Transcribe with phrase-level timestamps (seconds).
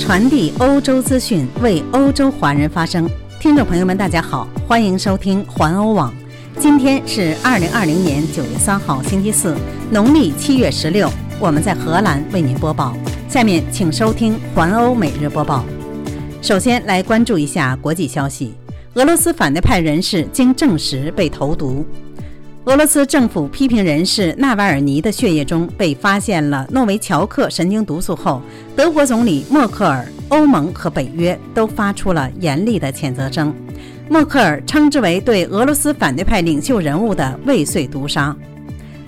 [0.00, 3.08] 传递欧洲资讯，为欧洲华人发声。
[3.38, 6.12] 听众朋友们，大家好，欢迎收听环欧网。
[6.58, 9.54] 今天是二零二零年九月三号，星期四，
[9.92, 11.08] 农历七月十六。
[11.38, 12.96] 我们在荷兰为您播报。
[13.28, 15.64] 下面请收听环欧每日播报。
[16.40, 18.54] 首先来关注一下国际消息：
[18.94, 21.84] 俄罗斯反对派人士经证实被投毒。
[22.66, 28.42] 俄罗斯政府批评人士纳瓦尔尼的血液中被发现了诺维乔克神经毒素后，
[28.76, 33.54] 德国总理默克尔、欧盟和北约都发出了严厉的谴责声。
[34.10, 38.36] 默克尔称之为对俄罗斯反对派领袖人物的未遂毒杀。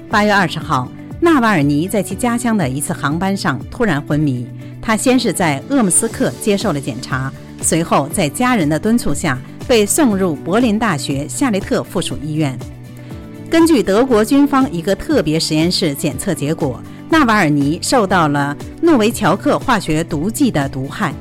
[0.09, 4.47] 八月二十号，纳瓦尔尼在其家乡的一次航班上突然昏迷，
[4.81, 7.31] 他先是在鄂木斯克接受了检查，
[7.61, 12.59] 随后在家人的敦促下被送入柏林大学夏利特附属医院。
[13.53, 21.13] 根据德国军方一个特别实验室检测结果，纳瓦尔尼受到了诺维乔克化学毒剂的毒害。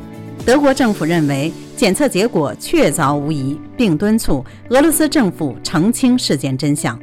[0.46, 6.98] 德国政府认为检测结果确凿无疑，并敦促俄罗斯政府澄清事件真相。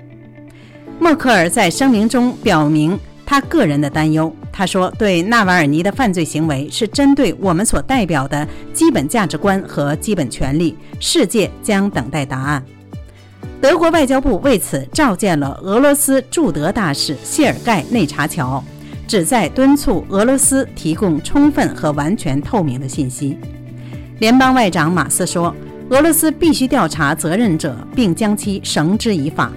[0.99, 4.35] 默克尔在声明中表明他个人的担忧。
[4.51, 12.65] 他说：“对纳瓦尔尼的犯罪行为是针对我们所代表的基本价值观和基本权利，世界将等待答案。”
[13.61, 18.63] 德国外交部为此召见了俄罗斯驻德大使谢尔盖内查乔，
[19.09, 23.37] 旨在敦促俄罗斯提供充分和完全透明的信息。
[24.21, 25.53] 联邦外长马斯说
[25.91, 29.51] ：“俄罗斯必须调查责任者，并将其绳之以法。”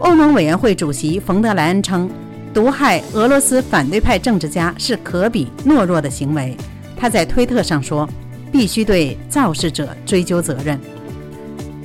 [0.00, 2.10] 欧盟委员会主席冯德莱恩称
[2.52, 6.54] ：“毒害俄罗斯反对派政治家是可比懦弱的行为。”
[6.94, 8.06] 他在推特上说
[8.52, 10.78] ：“必须对肇事者追究责任。”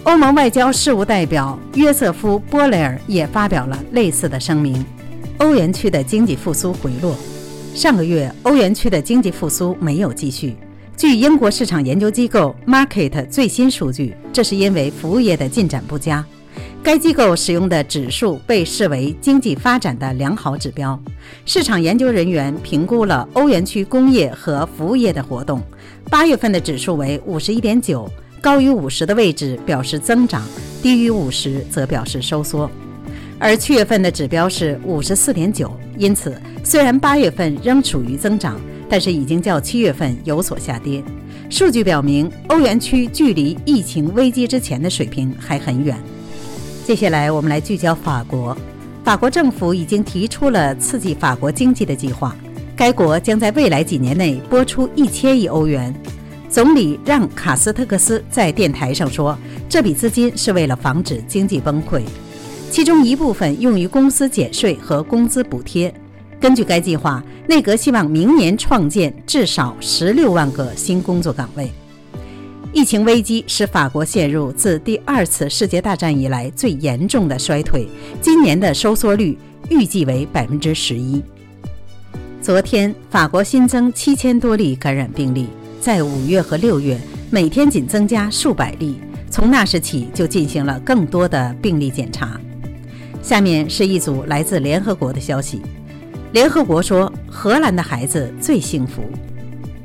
[0.10, 4.84] 欧盟外交事务代表约瑟夫·波雷尔也发表了类似的声明。
[5.38, 7.16] 欧元区的经济复苏回落。
[7.76, 10.56] 上个月，欧元区的经济复苏没有继续。
[10.98, 16.26] 据英国市场研究机构 Market 最新数据，这是因为服务业的进展不佳。
[16.82, 21.00] 该机构使用的指数被视为经济发展的良好指标。
[21.46, 25.62] 市场研究人员评估了欧元区工业和服务业的活动。
[26.10, 28.10] 八月份的指数为五十一点九。
[28.42, 30.44] 高于五十的位置表示增长，
[30.82, 32.70] 低于五十则表示收缩。
[33.38, 41.04] 而七月份的指标是五十四点九，因此虽然八月份仍处于增长，但是已经较七月份有所下跌。
[41.50, 45.98] 数据表明，欧元区距离疫情危机之前的水平还很远。
[46.86, 48.56] 接下来，我们来聚焦法国。
[49.04, 52.36] 法国政府已经提出了刺激法国经济的计划，
[52.76, 55.94] 该国将在未来几年内拨出一千亿欧元。
[56.50, 59.38] 总理让·卡斯特克斯在电台上说
[59.70, 62.02] ：“这笔资金是为了防止经济崩溃，
[62.72, 65.94] 其中一部分用于公司减税和工资补贴。
[66.40, 71.72] 根据该计划，内阁希望明年创建至少十六万个新工作岗位。”
[72.74, 77.88] 疫情危机使法国陷入自第二次世界大战以来最严重的衰退，
[78.22, 79.38] 今年的收缩率
[79.70, 81.22] 预计为百分之十一。
[82.42, 85.48] 昨天，法国新增七千多例感染病例。
[85.82, 87.00] 在五月和六月，
[87.32, 89.00] 每天仅增加数百例。
[89.32, 92.40] 从那时起，就进行了更多的病例检查。
[93.22, 95.62] 下面是一组来自联合国的消息。
[96.34, 99.04] 联合国说，荷兰的孩子最幸福。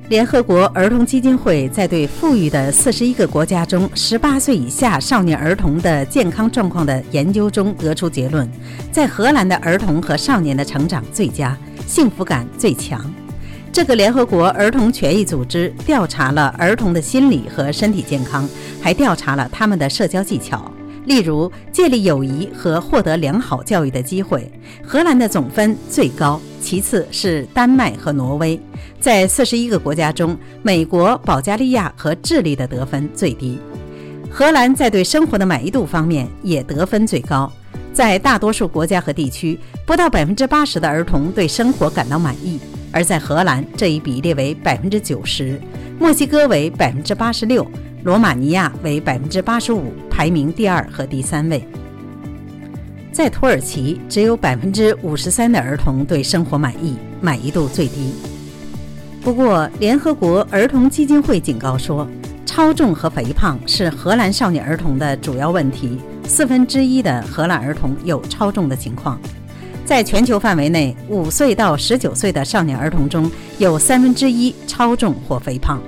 [0.08, 8.50] 联合国儿童基金会在对富裕的四十一个国家中十八岁以下少年儿童的健康状况的研究中得出结论：
[8.90, 11.56] 在荷兰的儿童和少年的成长最佳，
[11.86, 13.00] 幸福感最强。
[13.74, 18.48] 这个联合国儿童权益组织调查了儿童的心理和身体健康，
[18.80, 20.70] 还调查了他们的社交技巧，
[21.06, 24.48] 例如建立友谊和获得良好教育的机会。
[24.80, 28.58] 荷兰的总分最高，其次是丹麦和挪威。
[29.00, 33.58] 在四十一个国家中，美国、保加利亚和智利的得分最低。
[34.30, 37.52] 荷兰在对生活的满意度方面也得分最高，
[37.92, 42.60] 在大多数国家和地区，不到百分之八十的儿童对生活感到满意。
[42.94, 45.60] 而在荷兰，这一比例为百分之九十，
[45.98, 47.66] 墨西哥为百分之八十六，
[48.04, 51.66] 罗马尼亚为百分之八十五，排名第二和第三位。
[53.10, 58.14] 在土耳其，只有百分之五十三的儿童对生活满意，满意度最低。
[59.20, 62.06] 不过，联合国儿童基金会警告说，
[62.46, 65.98] 超重和肥胖是荷兰少年儿童的主要问题，
[66.28, 69.18] 四分之一的荷兰儿童有超重的情况。
[69.84, 75.80] 在全球范围内，五岁到十九岁的少年儿童中有三分之一超重或肥胖。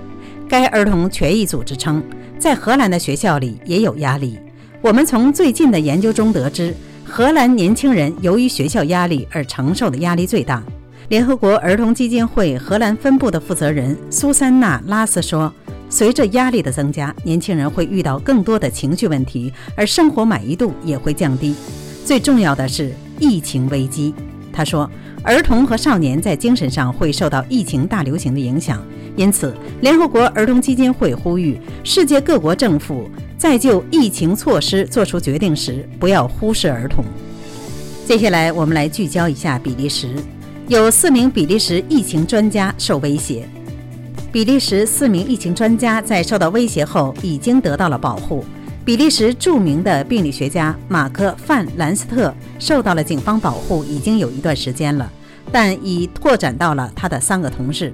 [0.47, 2.03] 该儿童权益组织称，
[2.39, 4.39] 在荷兰的学校里也有压力。
[4.83, 10.63] 我们从最近的研究中得知，荷兰年轻人由于学校压力而承受的压力最大。
[11.09, 15.53] 联合国儿童基金会荷兰分部的负责人苏珊娜·拉斯说
[15.89, 21.55] ：“随着压力的增加，年轻人会遇到更多的情绪问题，而生活满意度也会降低。
[22.05, 24.15] 最重要的是疫情危机。”
[24.53, 24.91] 他说
[25.23, 28.83] ：“儿童和少年在精神上会受到疫情大流行的影响，
[29.15, 37.05] 因此，联合国儿童基金会呼吁世界各国政府在就疫情措施做出决定时，不要忽视儿童。”
[38.07, 40.15] 接下来，我们来聚焦一下比利时。
[40.69, 43.47] 有四名比利时疫情专家受威胁。
[44.33, 48.45] 比利时四名疫情专家在受到威胁后已经得到了保护。
[48.87, 55.11] 比利时著名的病理学家马克·范兰斯特受到了警方保护已经有一段时间了，
[55.51, 57.93] 但已拓展到了他的三个同事。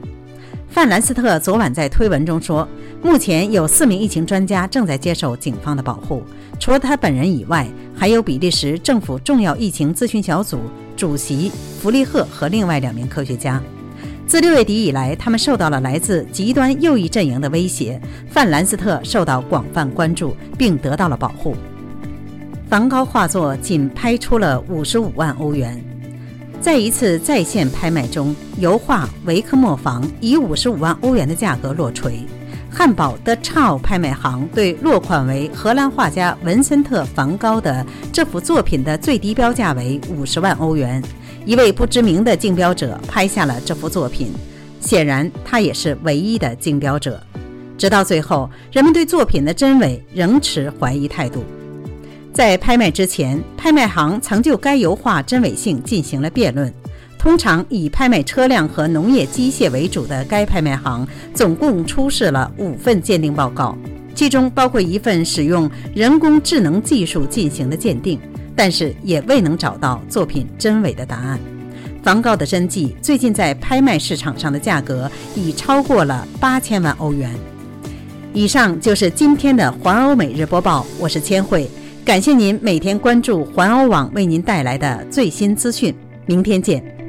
[0.68, 2.68] 范兰斯特昨晚在推文中说，
[3.02, 6.22] 目前有四名疫情专家正在接受警方的保护，
[6.60, 7.66] 除了他本人以外，
[7.96, 10.60] 还有比利时政府重要疫情咨询小组。
[10.94, 11.50] 主席
[11.80, 13.60] 弗利赫和另外两名科学家，
[14.32, 18.00] 自六月底以来，他们受到了来自极端右翼阵营的威胁。
[18.30, 21.54] 范兰斯特受到广泛关注，并得到了保护。
[22.66, 25.78] 梵高画作仅拍出了五十五万欧元，
[26.62, 32.20] 在一次在线拍卖中，油画《维克磨坊》以五十五万欧元的价格落锤。
[32.70, 41.02] 汉堡的 c h o 拍卖行对落款为荷兰画家文森特·梵高的这幅作品的最低标价为五十万欧元。
[41.44, 44.32] 一位不知名的竞标者拍下了这幅作品，
[44.80, 47.20] 显然他也是唯一的竞标者。
[47.76, 51.44] 直到最后，人们对作品的真伪仍持怀疑态度。
[52.32, 56.72] 在拍卖之前，拍卖行曾就该油画真伪性进行了辩论。
[57.18, 63.76] 通常以拍卖车辆和农业机械为主的该拍卖行，总共出示了五份鉴定报告，
[64.14, 68.18] 其中包括一份使用人工智能技术进行的鉴定，
[68.56, 71.38] 但是也未能找到作品真伪的答案。
[72.02, 77.30] 梵高的真迹最近在拍卖市场上的价格已超过了八千万欧元。
[78.34, 81.70] 以上就是今天的环欧每日播报，我是千惠，
[82.04, 85.94] 感谢您每天关注环欧网为您带来的最新资讯，
[86.26, 87.01] 明天见。